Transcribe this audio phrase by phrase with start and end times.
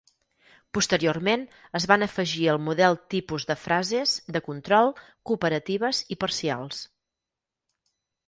[0.75, 1.41] Posteriorment
[1.79, 4.89] es van afegir al model tipus de frases de control,
[5.33, 6.81] cooperatives i parcials.